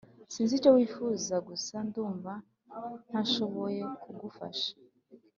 [0.33, 2.31] sinzi icyo wifuza gusa ndumva
[3.09, 4.71] ntashoboye kugufasha